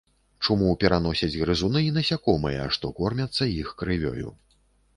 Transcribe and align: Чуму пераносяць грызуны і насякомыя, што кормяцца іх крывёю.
Чуму 0.45 0.69
пераносяць 0.83 1.29
грызуны 1.41 1.83
і 1.89 1.93
насякомыя, 1.99 2.65
што 2.77 2.93
кормяцца 3.03 3.43
іх 3.61 3.73
крывёю. 3.83 4.27